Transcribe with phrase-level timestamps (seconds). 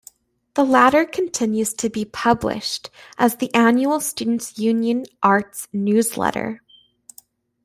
[0.55, 6.63] The latter continues to be published as the annual Students' Union arts newsletter.